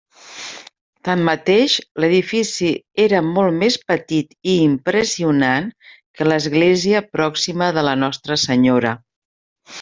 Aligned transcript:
Tanmateix, 1.09 1.75
l'edifici 2.03 2.69
era 3.03 3.21
molt 3.27 3.55
més 3.65 3.77
petit 3.91 4.33
i 4.55 4.55
impressionant 4.63 5.69
que 5.91 6.29
l'església 6.31 7.03
pròxima 7.19 7.69
de 7.79 7.85
la 7.91 7.95
Nostra 8.07 8.41
Senyora. 8.47 8.97